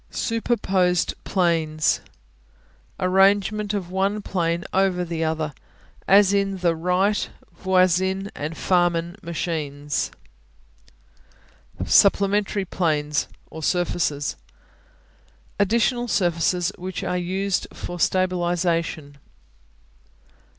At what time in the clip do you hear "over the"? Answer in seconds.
4.73-5.23